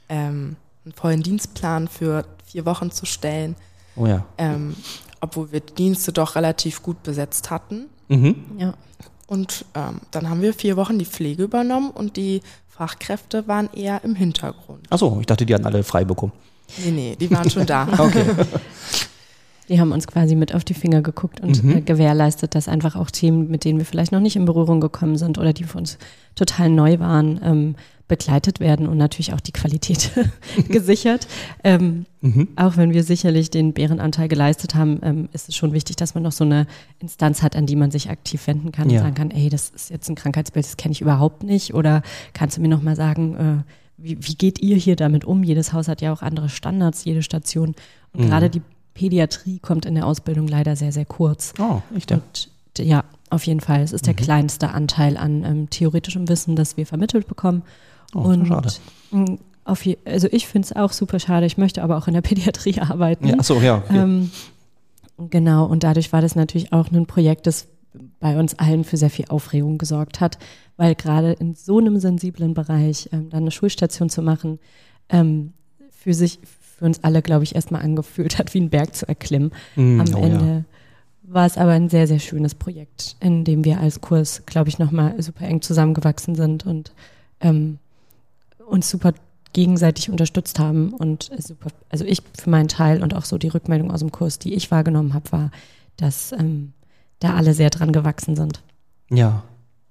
[0.10, 3.56] ähm, einen vollen Dienstplan für vier Wochen zu stellen.
[3.96, 4.26] Oh ja.
[4.38, 4.76] Ähm,
[5.22, 7.86] obwohl wir die Dienste doch relativ gut besetzt hatten.
[8.08, 8.36] Mhm.
[8.58, 8.74] Ja.
[9.28, 14.04] Und ähm, dann haben wir vier Wochen die Pflege übernommen und die Fachkräfte waren eher
[14.04, 14.86] im Hintergrund.
[14.90, 16.34] Achso, ich dachte, die hatten alle frei bekommen.
[16.84, 17.88] Nee, nee, die waren schon da.
[18.00, 18.24] okay.
[19.68, 21.78] Die haben uns quasi mit auf die Finger geguckt und mhm.
[21.78, 25.18] Äh, gewährleistet, dass einfach auch Themen, mit denen wir vielleicht noch nicht in Berührung gekommen
[25.18, 25.98] sind oder die für uns
[26.36, 27.76] total neu waren, ähm,
[28.08, 30.12] begleitet werden und natürlich auch die Qualität
[30.70, 31.28] gesichert.
[31.64, 32.50] Ähm, mhm.
[32.56, 36.22] Auch wenn wir sicherlich den Bärenanteil geleistet haben, ähm, ist es schon wichtig, dass man
[36.22, 36.68] noch so eine
[37.00, 38.98] Instanz hat, an die man sich aktiv wenden kann ja.
[38.98, 42.04] und sagen kann, ey, das ist jetzt ein Krankheitsbild, das kenne ich überhaupt nicht oder
[42.34, 45.44] kannst du mir noch mal sagen, äh, wie, wie geht ihr hier damit um?
[45.44, 47.76] Jedes Haus hat ja auch andere Standards, jede Station.
[48.14, 48.28] Und Mhm.
[48.28, 48.62] gerade die
[48.94, 51.54] Pädiatrie kommt in der Ausbildung leider sehr, sehr kurz.
[51.60, 52.12] Oh, echt?
[52.12, 52.18] ja.
[52.18, 53.82] Und d- ja, auf jeden Fall.
[53.82, 54.18] Es ist der Mhm.
[54.18, 57.64] kleinste Anteil an ähm, theoretischem Wissen, das wir vermittelt bekommen.
[58.14, 58.70] Oh, und schade.
[59.12, 61.46] mh, auf je, also ich finde es auch super schade.
[61.46, 62.22] Ich möchte aber auch in der
[62.62, 63.28] Pädiatrie arbeiten.
[63.28, 63.78] Ja, achso, ja.
[63.80, 63.98] Okay.
[63.98, 64.32] Ähm,
[65.30, 67.68] genau, und dadurch war das natürlich auch ein Projekt, das
[68.20, 70.38] bei uns allen für sehr viel Aufregung gesorgt hat,
[70.78, 74.60] weil gerade in so einem sensiblen Bereich ähm, dann eine Schulstation zu machen,
[75.10, 75.54] ähm,
[75.92, 76.40] für sich,
[76.78, 79.52] für uns alle, glaube ich, erstmal angefühlt hat, wie einen Berg zu erklimmen.
[79.76, 80.64] Hm, Am oh, Ende Ja.
[81.34, 84.78] war es aber ein sehr, sehr schönes Projekt, in dem wir als Kurs, glaube ich,
[84.80, 86.94] nochmal super eng zusammengewachsen sind und
[87.42, 87.80] ähm,
[88.68, 89.14] uns super
[89.54, 93.90] gegenseitig unterstützt haben und super, also ich für meinen Teil und auch so die Rückmeldung
[93.90, 95.52] aus dem Kurs, die ich wahrgenommen habe, war,
[95.96, 96.74] dass ähm,
[97.26, 98.62] da alle sehr dran gewachsen sind.
[99.10, 99.44] ja.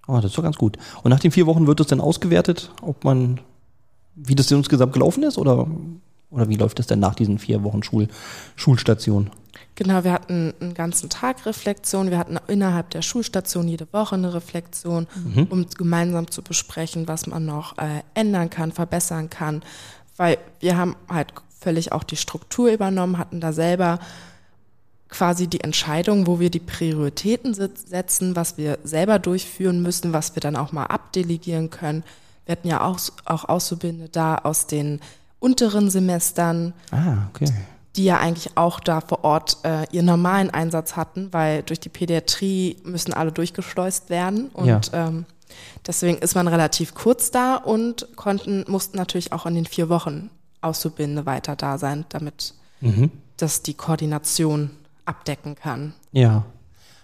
[0.06, 0.76] Oh, das ist doch ganz gut.
[1.02, 3.40] Und nach den vier Wochen wird es dann ausgewertet, ob man,
[4.14, 5.66] wie das insgesamt gelaufen ist oder,
[6.30, 8.08] oder wie läuft es denn nach diesen vier Wochen Schul,
[8.54, 9.30] Schulstation?
[9.76, 12.10] Genau, wir hatten einen ganzen Tag Reflexion.
[12.10, 15.44] Wir hatten innerhalb der Schulstation jede Woche eine Reflexion, Mhm.
[15.48, 19.62] um gemeinsam zu besprechen, was man noch äh, ändern kann, verbessern kann.
[20.18, 24.00] Weil wir haben halt völlig auch die Struktur übernommen, hatten da selber
[25.14, 30.40] quasi die Entscheidung, wo wir die Prioritäten setzen, was wir selber durchführen müssen, was wir
[30.40, 32.02] dann auch mal abdelegieren können.
[32.46, 35.00] Wir hatten ja auch, auch Auszubildende da aus den
[35.38, 37.46] unteren Semestern, Ah, okay.
[37.96, 41.88] die ja eigentlich auch da vor Ort äh, ihren normalen Einsatz hatten, weil durch die
[41.90, 44.80] Pädiatrie müssen alle durchgeschleust werden und Ja.
[44.92, 45.26] ähm,
[45.86, 50.30] deswegen ist man relativ kurz da und konnten mussten natürlich auch in den vier Wochen
[50.60, 53.10] Auszubildende weiter da sein, damit Mhm.
[53.36, 54.70] das die Koordination
[55.04, 55.94] abdecken kann.
[56.12, 56.44] Ja.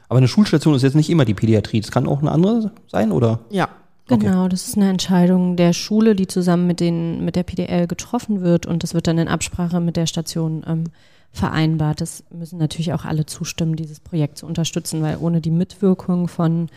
[0.08, 1.80] Aber eine Schulstation ist jetzt nicht immer die Pädiatrie.
[1.80, 3.40] Das kann auch eine andere sein, oder?
[3.50, 3.68] Ja,
[4.10, 4.26] Okay.
[4.26, 8.40] Genau, das ist eine Entscheidung der Schule, die zusammen mit, den, mit der PDL getroffen
[8.40, 10.84] wird und das wird dann in Absprache mit der Station ähm,
[11.32, 12.00] vereinbart.
[12.00, 16.68] Das müssen natürlich auch alle zustimmen, dieses Projekt zu unterstützen, weil ohne die Mitwirkung von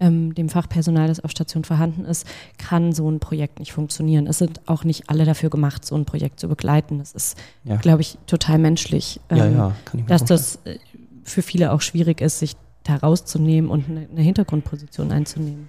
[0.00, 2.26] ähm, dem Fachpersonal, das auf Station vorhanden ist,
[2.58, 4.26] kann so ein Projekt nicht funktionieren.
[4.26, 6.98] Es sind auch nicht alle dafür gemacht, so ein Projekt zu begleiten.
[6.98, 7.76] Das ist, Ja.
[7.76, 10.48] glaube ich, total menschlich, Ja, ähm, ja, kann ich mir dass vorstellen.
[10.64, 10.78] das äh,
[11.24, 15.68] für viele auch schwierig ist, sich da rauszunehmen und eine, eine Hintergrundposition einzunehmen.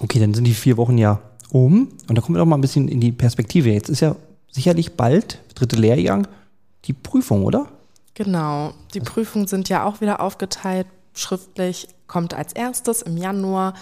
[0.00, 1.88] Okay, dann sind die vier Wochen ja um.
[2.08, 3.70] Und da kommen wir doch mal ein bisschen in die Perspektive.
[3.70, 4.16] Jetzt ist ja
[4.50, 6.22] sicherlich bald, dritte Lehrjahr,
[6.86, 7.68] die Prüfung, oder?
[8.14, 8.72] genau.
[8.92, 10.86] Die Prüfungen sind ja auch wieder aufgeteilt.
[11.14, 13.74] Schriftlich kommt als erstes im Januar,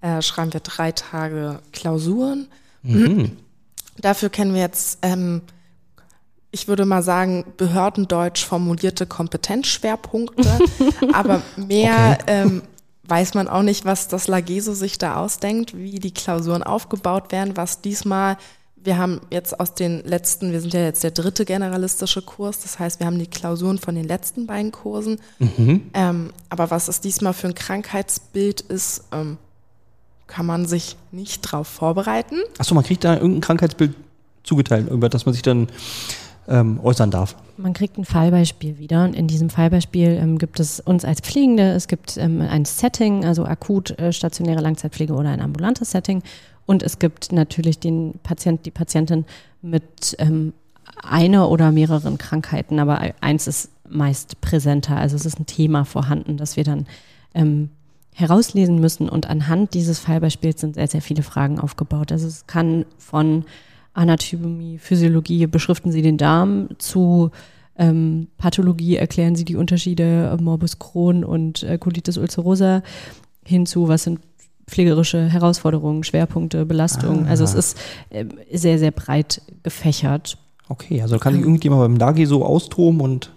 [0.00, 2.48] äh, schreiben wir drei Tage Klausuren.
[2.82, 3.36] Mhm.
[3.98, 5.42] Dafür kennen wir jetzt, ähm,
[6.50, 10.58] ich würde mal sagen, behördendeutsch formulierte Kompetenzschwerpunkte,
[11.12, 12.62] aber mehr ähm,
[13.08, 17.56] weiß man auch nicht, was das Lageso sich da ausdenkt, wie die Klausuren aufgebaut werden,
[17.56, 18.36] was diesmal,
[18.86, 22.78] wir haben jetzt aus den letzten, wir sind ja jetzt der dritte generalistische Kurs, das
[22.78, 25.82] heißt, wir haben die Klausuren von den letzten beiden Kursen, Mhm.
[25.92, 29.38] ähm, aber was es diesmal für ein Krankheitsbild ist, ähm,
[30.26, 32.36] kann man sich nicht drauf vorbereiten.
[32.58, 33.94] Achso, man kriegt da irgendein Krankheitsbild
[34.42, 35.68] zugeteilt, über das man sich dann
[36.48, 37.36] ähm, äußern darf.
[37.56, 41.72] Man kriegt ein Fallbeispiel wieder und in diesem Fallbeispiel ähm, gibt es uns als Pflegende,
[41.72, 46.22] es gibt ähm, ein Setting, also akut äh, stationäre Langzeitpflege oder ein ambulantes Setting
[46.66, 49.24] und es gibt natürlich den Patient, die Patientin
[49.62, 50.52] mit ähm,
[51.02, 56.36] einer oder mehreren Krankheiten, aber eins ist meist präsenter, also es ist ein Thema vorhanden,
[56.36, 56.86] das wir dann
[57.34, 57.70] ähm,
[58.14, 62.12] herauslesen müssen und anhand dieses Fallbeispiels sind sehr, sehr viele Fragen aufgebaut.
[62.12, 63.44] Also es kann von
[63.92, 67.30] Anatomie, Physiologie, beschriften Sie den Darm zu
[67.76, 72.82] ähm, Pathologie, erklären Sie die Unterschiede Morbus Crohn und äh, Colitis ulcerosa
[73.44, 74.20] hinzu, was sind
[74.68, 77.26] pflegerische Herausforderungen, Schwerpunkte, Belastungen.
[77.26, 77.30] Ah.
[77.30, 77.78] Also es ist
[78.10, 80.38] ähm, sehr, sehr breit gefächert.
[80.68, 83.30] Okay, also kann sich irgendjemand beim Lage so austoben und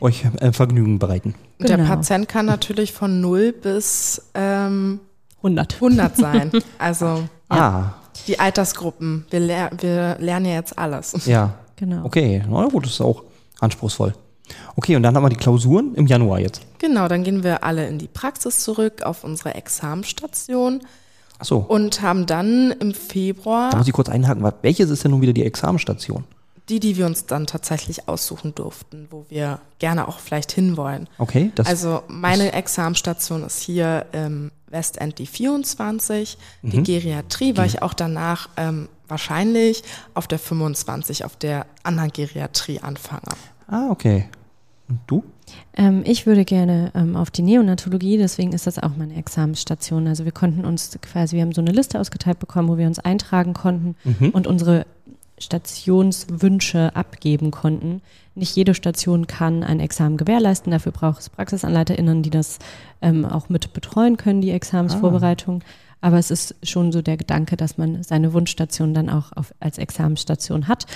[0.00, 1.34] euch äh, Vergnügen bereiten.
[1.58, 1.88] Und der Genau.
[1.88, 5.00] Patient kann natürlich von 0 bis ähm,
[5.38, 5.74] 100.
[5.76, 6.50] 100 sein.
[6.78, 7.94] Also Ah,
[8.28, 9.24] die Altersgruppen.
[9.30, 11.26] Wir, ler wir lernen ja jetzt alles.
[11.26, 11.54] ja.
[11.76, 12.04] Genau.
[12.04, 13.22] Okay, na gut, das ist auch
[13.58, 14.12] anspruchsvoll.
[14.76, 16.60] Okay, und dann haben wir die Klausuren im Januar jetzt.
[16.78, 20.80] Genau, dann gehen wir alle in die Praxis zurück auf unsere Examenstation
[21.38, 24.42] Achso, und haben dann im da Februar muss ich kurz einhaken.
[24.42, 26.24] wa- Welches ist denn nun wieder die Examenstation?
[26.68, 31.08] die, die wir uns dann tatsächlich aussuchen durften, wo wir gerne auch vielleicht hinwollen.
[31.18, 36.84] Okay, das Also meine Examenstation ist hier im Westend die 24, die Mhm.
[36.84, 39.82] Geriatrie, weil ich auch danach ähm, wahrscheinlich
[40.14, 43.32] auf der 25, auf der anderen Geriatrie anfange.
[43.66, 44.28] Ah, okay.
[44.90, 45.24] Und du?
[45.74, 50.06] Ähm, ich würde gerne ähm, auf die Neonatologie, deswegen ist das auch meine Examensstation.
[50.06, 52.98] Also wir konnten uns quasi, wir haben so eine Liste ausgeteilt bekommen, wo wir uns
[52.98, 54.30] eintragen konnten Mhm.
[54.30, 54.86] und unsere
[55.38, 58.02] Stationswünsche abgeben konnten.
[58.34, 60.70] Nicht jede Station kann ein Examen gewährleisten.
[60.70, 62.58] Dafür braucht es PraxisanleiterInnen, die das
[63.00, 65.62] ähm, auch mit betreuen können, die Examensvorbereitung.
[66.00, 69.78] Aber es ist schon so der Gedanke, dass man seine Wunschstation dann auch auf, als
[69.78, 70.86] Examensstation hat.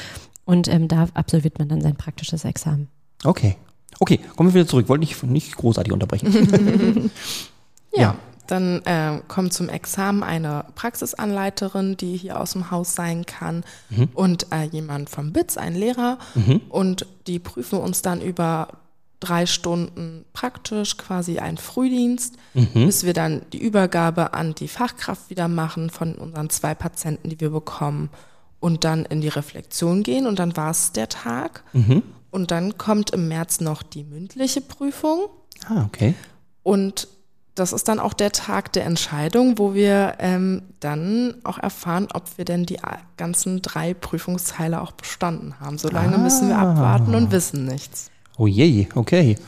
[0.44, 2.88] Und ähm, da absolviert man dann sein praktisches Examen.
[3.24, 3.56] Okay.
[3.98, 4.88] Okay, kommen wir wieder zurück.
[4.88, 7.10] Wollte nicht, nicht großartig unterbrechen.
[7.96, 8.16] Ja,
[8.48, 13.64] dann äh, kommt zum Examen eine Praxisanleiterin, die hier aus dem Haus sein kann
[14.14, 16.18] und äh, jemand vom BITS, ein Lehrer.
[16.68, 18.68] Und die prüfen uns dann über
[19.20, 22.34] drei Stunden praktisch, quasi ein Frühdienst,
[22.74, 27.40] bis wir dann die Übergabe an die Fachkraft wieder machen von unseren zwei Patienten, die
[27.40, 28.10] wir bekommen.
[28.60, 31.64] Und dann in die Reflexion gehen und dann war es der Tag.
[32.34, 35.28] Und dann kommt im März noch die mündliche Prüfung.
[35.68, 36.14] Ah, okay.
[36.64, 37.06] Und
[37.54, 42.24] das ist dann auch der Tag der Entscheidung, wo wir ähm, dann auch erfahren, ob
[42.36, 42.78] wir denn die
[43.16, 45.78] ganzen drei Prüfungsteile auch bestanden haben.
[45.78, 48.10] Solange müssen wir abwarten und wissen nichts.
[48.36, 49.38] Oh je, okay.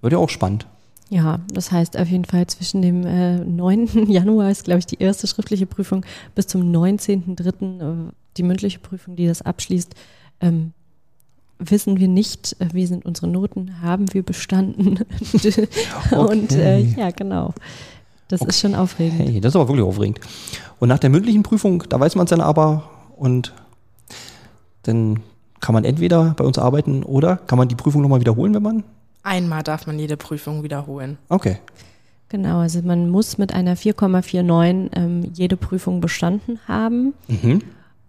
[0.00, 0.66] Wird ja auch spannend.
[1.10, 4.06] Ja, das heißt auf jeden Fall zwischen dem äh, 9.
[4.10, 8.08] Januar ist, glaube ich, die erste schriftliche Prüfung bis zum 19.03.
[8.08, 9.94] Äh, die mündliche Prüfung, die das abschließt.
[10.40, 10.72] Ähm,
[11.70, 14.98] wissen wir nicht, äh, wie sind unsere Noten, haben wir bestanden.
[16.10, 16.94] Und äh, Okay.
[16.96, 17.54] ja, genau.
[18.28, 19.18] Das ist schon aufregend.
[19.28, 20.18] Hey, das ist aber wirklich aufregend.
[20.80, 23.52] Und nach der mündlichen Prüfung, da weiß man es dann aber und
[24.84, 25.20] dann
[25.60, 28.84] kann man entweder bei uns arbeiten oder kann man die Prüfung nochmal wiederholen, wenn man.
[29.22, 31.18] Einmal darf man jede Prüfung wiederholen.
[31.28, 31.58] Okay.
[32.30, 37.12] Genau, also man muss mit einer 4,49 ähm, jede Prüfung bestanden haben.
[37.28, 37.60] Mhm.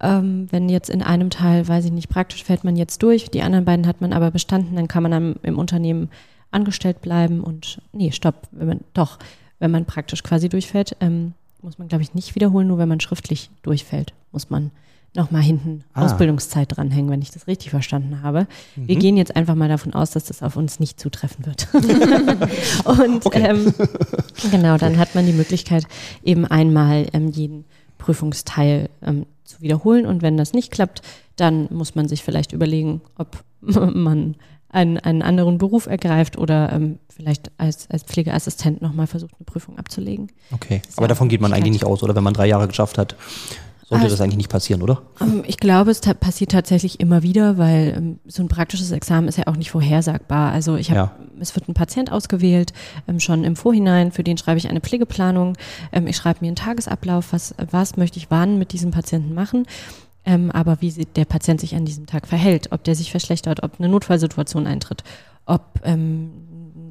[0.04, 3.42] Ähm, wenn jetzt in einem Teil, weiß ich nicht, praktisch fällt man jetzt durch, die
[3.42, 6.10] anderen beiden hat man aber bestanden, dann kann man dann im Unternehmen
[6.52, 9.18] angestellt bleiben und, nee, stopp, wenn man, doch,
[9.60, 13.00] wenn man praktisch quasi durchfällt, ähm, muss man, glaube ich, nicht wiederholen, nur wenn man
[13.00, 14.72] schriftlich durchfällt, muss man
[15.16, 16.04] nochmal hinten Ah.
[16.06, 18.48] Ausbildungszeit dranhängen, wenn ich das richtig verstanden habe.
[18.76, 21.68] Wir gehen jetzt einfach mal davon aus, dass das auf uns nicht zutreffen wird.
[22.86, 23.44] und Okay.
[23.48, 23.74] ähm,
[24.52, 25.86] genau, dann hat man die Möglichkeit,
[26.24, 27.66] eben einmal ähm, jeden
[28.04, 30.06] Prüfungsteil ähm, zu wiederholen.
[30.06, 31.02] Und wenn das nicht klappt,
[31.38, 34.36] dann muss man sich vielleicht überlegen, ob man
[34.68, 39.78] einen, einen anderen Beruf ergreift oder ähm, vielleicht als, als Pflegeassistent nochmal versucht, eine Prüfung
[39.78, 40.32] abzulegen.
[40.52, 40.82] Okay.
[40.98, 41.92] Aber davon geht man eigentlich nicht Möglichkeit.
[41.92, 42.16] aus, oder?
[42.16, 43.16] Wenn man drei Jahre geschafft hat,
[43.99, 45.01] sollte Ah, das eigentlich nicht passieren, oder?
[45.21, 49.27] Ähm, Ich glaube, es ta- passiert tatsächlich immer wieder, weil ähm, so ein praktisches Examen
[49.27, 50.51] ist ja auch nicht vorhersagbar.
[50.51, 51.12] Also ich habe, Ja.
[51.39, 52.73] es wird ein Patient ausgewählt,
[53.08, 55.53] ähm, schon im Vorhinein, für den schreibe ich eine Pflegeplanung.
[55.91, 59.65] Ähm, ich schreibe mir einen Tagesablauf, was, was möchte ich wann mit diesem Patienten machen.
[60.25, 63.73] Ähm, aber wie der Patient sich an diesem Tag verhält, ob der sich verschlechtert, ob
[63.79, 65.03] eine Notfallsituation eintritt,
[65.45, 66.29] ob ähm,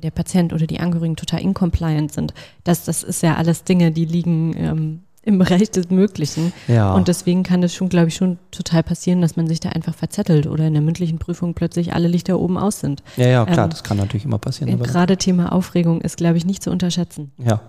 [0.02, 2.34] der Patient oder die Angehörigen total incompliant sind.
[2.64, 6.52] Das, das ist ja alles Dinge, die liegen ähm, im Bereich des Möglichen.
[6.66, 6.94] Ja.
[6.94, 9.94] Und deswegen kann es schon, glaube ich, schon total passieren, dass man sich da einfach
[9.94, 13.02] verzettelt oder in der mündlichen Prüfung plötzlich alle Lichter oben aus sind.
[13.16, 14.72] ja, ja, klar, ähm, das kann natürlich immer passieren.
[14.72, 17.32] Aber, Gerade Thema Aufregung ist, glaube ich, nicht zu unterschätzen.
[17.38, 17.60] ja.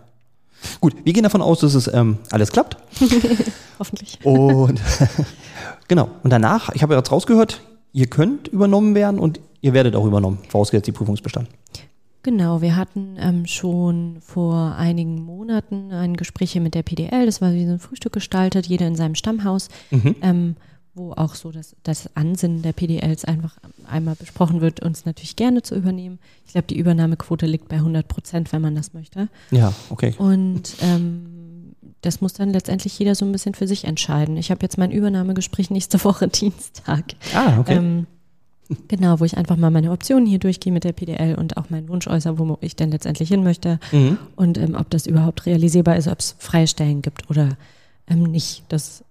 [0.79, 2.77] Gut, wir gehen davon aus, dass es ähm, alles klappt.
[3.79, 4.17] Hoffentlich.
[4.23, 4.79] Und
[5.89, 6.09] genau.
[6.23, 7.61] Und danach, ich habe ja jetzt rausgehört,
[7.91, 11.53] ihr könnt übernommen werden und ihr werdet auch übernommen, vorausgesetzt die Prüfung ist bestanden.
[12.23, 17.41] Genau, wir hatten ähm, schon vor einigen Monaten ein Gespräch hier mit der PDL, das
[17.41, 19.67] war wie so ein Frühstück gestaltet, jeder in seinem Stammhaus,
[20.21, 20.55] ähm,
[20.95, 25.63] wo auch so das, das Ansinnen der PDLs einfach einmal besprochen wird, uns natürlich gerne
[25.63, 26.19] zu übernehmen.
[26.45, 29.27] Ich glaube, die Übernahmequote liegt bei 100 Prozent, wenn man das möchte.
[29.51, 30.13] Ja, okay.
[30.17, 34.37] Und ähm, das muss dann letztendlich jeder so ein bisschen für sich entscheiden.
[34.37, 37.03] Ich habe jetzt mein Übernahmegespräch nächste Woche Dienstag.
[37.33, 38.05] Ah, okay.
[38.87, 41.87] Genau, wo ich einfach mal meine Optionen hier durchgehe mit der PDL und auch meinen
[41.89, 44.17] Wunsch äußere, wo ich denn letztendlich hin möchte Mhm.
[44.35, 47.49] und ähm, ob das überhaupt realisierbar ist, ob es freie Stellen gibt oder
[48.07, 48.63] ähm, nicht.
[48.69, 49.03] Das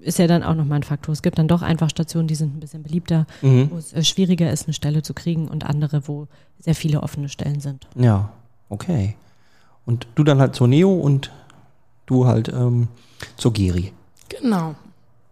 [0.00, 1.12] ist ja dann auch nochmal ein Faktor.
[1.12, 3.70] Es gibt dann doch einfach Stationen, die sind ein bisschen beliebter, Mhm.
[3.70, 6.26] wo es äh, schwieriger ist, eine Stelle zu kriegen und andere, wo
[6.58, 7.86] sehr viele offene Stellen sind.
[7.96, 8.30] Ja,
[8.68, 9.16] okay.
[9.86, 11.30] Und du dann halt zur Neo und
[12.06, 12.88] du halt ähm,
[13.36, 13.92] zur Geri.
[14.28, 14.74] Genau.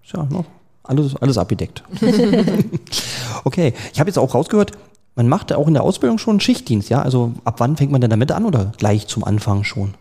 [0.07, 0.45] Tja, no,
[0.85, 1.83] alles, alles abgedeckt.
[3.45, 4.73] okay, ich habe jetzt auch rausgehört,
[5.15, 7.03] man macht auch in der Ausbildung schon Schichtdienst, ja?
[7.03, 9.95] Also ab wann fängt man denn damit an oder gleich zum Anfang schon?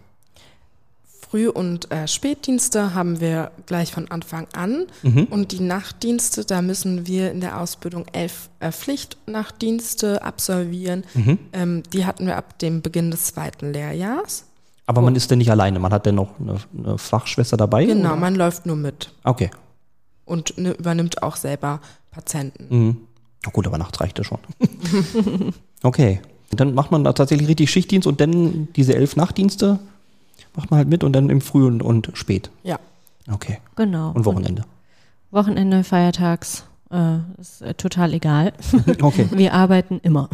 [1.31, 4.87] Früh- und äh, Spätdienste haben wir gleich von Anfang an.
[5.29, 11.05] Und die Nachtdienste, da müssen wir in der Ausbildung elf äh, Pflichtnachtdienste absolvieren.
[11.53, 14.45] Ähm, die hatten wir ab dem Beginn des zweiten Lehrjahrs.
[14.87, 17.85] Aber man ist denn nicht alleine, man hat denn noch eine, eine Fachschwester dabei?
[17.85, 18.17] Genau, oder?
[18.17, 19.49] man läuft nur mit Okay.
[20.31, 21.79] Und ne, übernimmt auch selber
[22.11, 22.65] Patienten.
[22.69, 22.97] Mhm.
[23.45, 24.39] Na gut, aber nachts reicht das schon.
[25.83, 26.21] okay.
[26.51, 29.79] Dann macht man da tatsächlich richtig Schichtdienst und dann diese elf Nachtdienste
[30.55, 32.49] macht man halt mit und dann im Früh und, und Spät.
[32.63, 32.77] Ja.
[33.31, 33.59] Okay.
[33.77, 34.11] Genau.
[34.11, 34.63] Und Wochenende.
[35.31, 38.51] Wochenende, feiertags, Äh, ist äh, total egal.
[39.01, 39.27] Okay.
[39.31, 40.27] Wir arbeiten immer.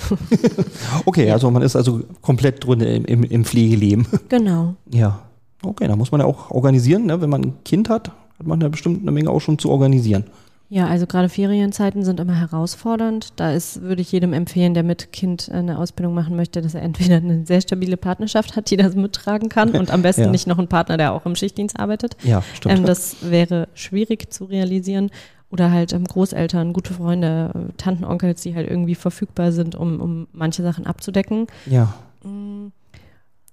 [1.05, 4.07] Okay, also man ist also komplett drin im, im, im Pflegeleben.
[4.29, 4.73] genau.
[4.91, 5.19] Ja.
[5.61, 7.21] Okay, da muss man ja auch organisieren, ne?
[7.21, 10.25] Wenn man ein Kind hat, hat man ja bestimmt eine Menge auch schon zu organisieren.
[10.69, 13.29] Ja, also gerade Ferienzeiten sind immer herausfordernd.
[13.37, 16.81] Da ist, würde ich jedem empfehlen, der mit Kind eine Ausbildung machen möchte, dass er
[16.81, 20.29] entweder eine sehr stabile Partnerschaft hat, die das mittragen kann und am besten Ja.
[20.29, 22.17] nicht noch einen Partner, der auch im Schichtdienst arbeitet.
[22.23, 22.79] Ja, stimmt.
[22.79, 25.09] Ähm, das wäre schwierig zu realisieren.
[25.49, 30.01] Oder halt ähm, Großeltern, gute Freunde, äh, Tanten, Onkels, die halt irgendwie verfügbar sind, um,
[30.01, 31.47] um manche Sachen abzudecken.
[31.65, 31.93] ja.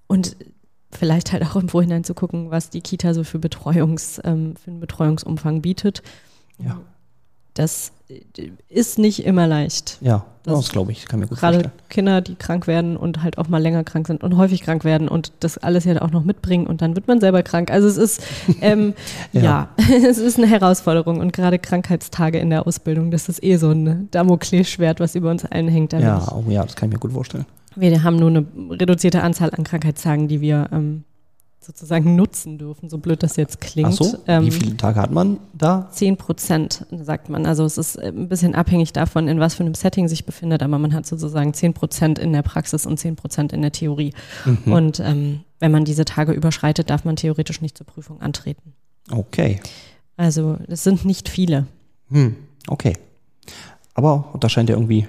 [0.07, 0.35] Und
[0.97, 4.71] vielleicht halt auch im Vorhinein zu gucken, was die Kita so für Betreuungs, ähm, für
[4.71, 6.01] einen Betreuungsumfang bietet.
[6.63, 6.79] Ja.
[7.53, 9.97] Das äh, ist nicht immer leicht.
[10.01, 11.81] Ja, Das- das, glaube ich, kann mir gut Gerade vorstellen.
[11.89, 15.07] Kinder, die krank werden und halt auch mal länger krank sind und häufig krank werden
[15.07, 17.71] und das alles ja auch noch mitbringen und dann wird man selber krank.
[17.71, 18.21] Also es ist,
[18.61, 18.93] ähm,
[19.31, 19.41] ja.
[19.41, 19.69] Ja.
[20.09, 24.09] es ist eine Herausforderung und gerade Krankheitstage in der Ausbildung, das ist eh so ein
[24.11, 25.93] Damoklesschwert, was über uns allen hängt.
[25.93, 27.45] Ja, oh, ja, das kann ich mir gut vorstellen.
[27.75, 31.03] Wir haben nur eine reduzierte Anzahl an Krankheitstagen, die wir ähm,
[31.65, 33.89] sozusagen nutzen dürfen, so blöd das jetzt klingt.
[33.89, 35.89] Ach so, Ähm, wie viele Tage hat man da?
[35.91, 37.45] 10 Prozent, sagt man.
[37.45, 40.61] Also es ist äh, ein bisschen abhängig davon, in was für einem Setting sich befindet,
[40.61, 44.13] aber man hat sozusagen 10 Prozent in der Praxis und 10 Prozent in der Theorie.
[44.45, 44.71] Mhm.
[44.71, 48.73] Und ähm, wenn man diese Tage überschreitet, darf man theoretisch nicht zur Prüfung antreten.
[49.11, 49.59] Okay.
[50.17, 51.67] Also es sind nicht viele.
[52.09, 52.35] Hm,
[52.67, 52.93] okay.
[53.93, 55.07] Aber das scheint ja irgendwie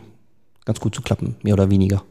[0.64, 2.02] ganz gut zu klappen, mehr oder weniger.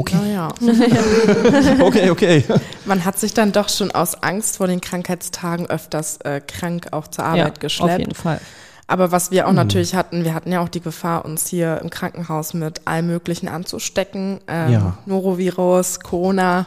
[0.00, 0.16] Okay.
[0.16, 0.48] Naja,
[1.80, 2.44] Okay, okay.
[2.86, 7.08] man hat sich dann doch schon aus Angst vor den Krankheitstagen öfters äh, krank auch
[7.08, 7.98] zur Arbeit ja, auf geschleppt.
[7.98, 8.40] jeden Fall.
[8.86, 11.90] Aber was wir auch natürlich hatten, wir hatten ja auch die Gefahr, uns hier im
[11.90, 14.38] Krankenhaus mit allem Möglichen anzustecken.
[14.48, 14.98] Ähm, Ja.
[15.04, 16.66] Norovirus, Corona,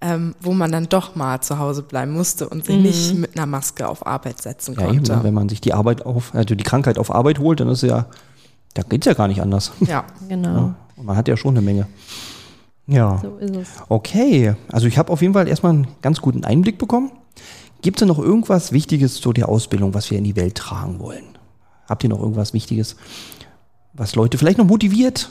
[0.00, 3.46] ähm, wo man dann doch mal zu Hause bleiben musste und sich nicht mit einer
[3.46, 5.24] Maske auf Arbeit setzen Ja, eben, konnte.
[5.24, 8.06] wenn man sich die Arbeit auf, also die Krankheit auf Arbeit holt, dann ist ja,
[8.74, 9.72] da geht's ja gar nicht anders.
[9.80, 10.04] ja.
[10.28, 10.48] Genau.
[10.56, 10.74] Ja.
[10.96, 11.86] Und man hat ja schon eine Menge.
[12.86, 13.18] Ja.
[13.22, 13.68] So ist es.
[13.88, 17.10] Okay, also ich habe auf jeden Fall erstmal einen ganz guten Einblick bekommen.
[17.82, 20.98] Gibt es denn noch irgendwas Wichtiges zu der Ausbildung, was wir in die Welt tragen
[20.98, 21.24] wollen?
[21.88, 22.96] Habt ihr noch irgendwas Wichtiges,
[23.92, 25.30] was Leute vielleicht noch motiviert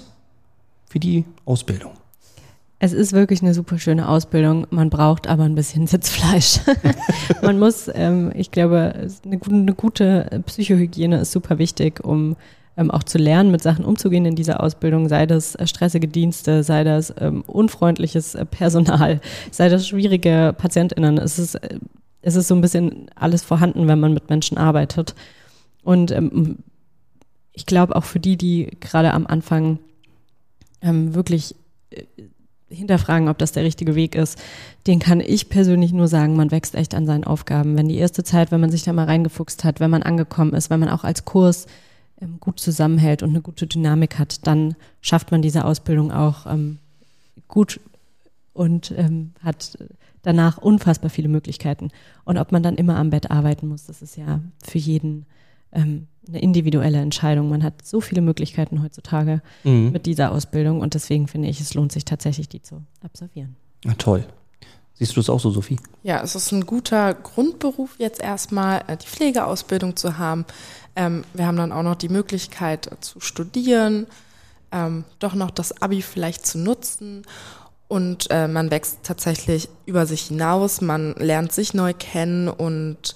[0.87, 1.93] für die Ausbildung?
[2.77, 4.67] Es ist wirklich eine super schöne Ausbildung.
[4.69, 6.59] Man braucht aber ein bisschen Sitzfleisch.
[7.41, 12.35] Man muss, ähm, ich glaube, eine, eine gute Psychohygiene ist super wichtig, um
[12.77, 16.63] ähm, auch zu lernen, mit Sachen umzugehen in dieser Ausbildung, sei das äh, stressige Dienste,
[16.63, 21.17] sei das ähm, unfreundliches äh, Personal, sei das schwierige PatientInnen.
[21.17, 21.79] Es ist, äh,
[22.21, 25.15] es ist so ein bisschen alles vorhanden, wenn man mit Menschen arbeitet.
[25.83, 26.57] Und ähm,
[27.53, 29.79] ich glaube auch für die, die gerade am Anfang
[30.81, 31.55] ähm, wirklich
[31.91, 32.03] äh,
[32.67, 34.41] hinterfragen, ob das der richtige Weg ist,
[34.87, 37.77] den kann ich persönlich nur sagen, man wächst echt an seinen Aufgaben.
[37.77, 40.69] Wenn die erste Zeit, wenn man sich da mal reingefuchst hat, wenn man angekommen ist,
[40.69, 41.67] wenn man auch als Kurs
[42.39, 46.79] gut zusammenhält und eine gute Dynamik hat, dann schafft man diese Ausbildung auch ähm,
[47.47, 47.79] gut
[48.53, 49.77] und ähm, hat
[50.21, 51.89] danach unfassbar viele Möglichkeiten.
[52.23, 55.25] Und ob man dann immer am Bett arbeiten muss, das ist ja für jeden
[55.71, 57.49] ähm, eine individuelle Entscheidung.
[57.49, 59.91] Man hat so viele Möglichkeiten heutzutage Mhm.
[59.91, 63.55] mit dieser Ausbildung und deswegen finde ich, es lohnt sich tatsächlich, die zu absolvieren.
[63.83, 64.25] Ja, toll.
[64.97, 65.77] Siehst du es auch so, Sophie?
[66.03, 70.45] Ja, es ist ein guter Grundberuf jetzt erstmal, äh, die Pflegeausbildung zu haben.
[70.95, 74.07] Ähm, wir haben dann auch noch die Möglichkeit äh, zu studieren,
[74.71, 77.23] ähm, doch noch das Abi vielleicht zu nutzen.
[77.87, 83.13] Und äh, man wächst tatsächlich über sich hinaus, man lernt sich neu kennen und